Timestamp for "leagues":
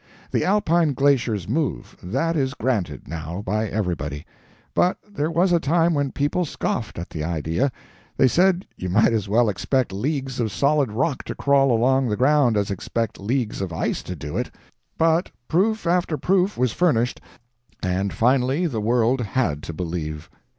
9.93-10.39, 13.19-13.61